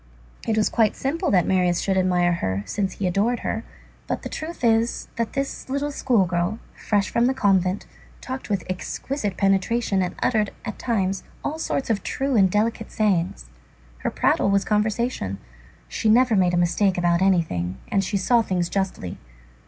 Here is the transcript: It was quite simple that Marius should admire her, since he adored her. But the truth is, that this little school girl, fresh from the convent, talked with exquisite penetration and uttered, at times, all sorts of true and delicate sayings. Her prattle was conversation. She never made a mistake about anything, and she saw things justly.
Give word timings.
It 0.47 0.57
was 0.57 0.67
quite 0.67 0.95
simple 0.95 1.29
that 1.29 1.45
Marius 1.45 1.79
should 1.79 1.95
admire 1.95 2.33
her, 2.33 2.63
since 2.65 2.93
he 2.93 3.05
adored 3.05 3.41
her. 3.41 3.63
But 4.07 4.23
the 4.23 4.29
truth 4.29 4.63
is, 4.63 5.09
that 5.15 5.33
this 5.33 5.69
little 5.69 5.91
school 5.91 6.25
girl, 6.25 6.57
fresh 6.73 7.11
from 7.11 7.27
the 7.27 7.35
convent, 7.35 7.85
talked 8.19 8.49
with 8.49 8.63
exquisite 8.67 9.37
penetration 9.37 10.01
and 10.01 10.15
uttered, 10.23 10.53
at 10.65 10.79
times, 10.79 11.21
all 11.43 11.59
sorts 11.59 11.91
of 11.91 12.01
true 12.01 12.35
and 12.35 12.49
delicate 12.49 12.89
sayings. 12.91 13.45
Her 13.99 14.09
prattle 14.09 14.49
was 14.49 14.65
conversation. 14.65 15.37
She 15.87 16.09
never 16.09 16.35
made 16.35 16.55
a 16.55 16.57
mistake 16.57 16.97
about 16.97 17.21
anything, 17.21 17.77
and 17.89 18.03
she 18.03 18.17
saw 18.17 18.41
things 18.41 18.69
justly. 18.69 19.19